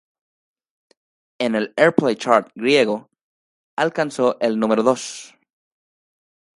En 1.37 1.53
el 1.53 1.75
Airplay 1.77 2.15
Chart 2.15 2.51
griego, 2.55 3.11
alcanzó 3.75 4.39
el 4.39 4.57
número 4.57 4.81
dos. 4.81 5.35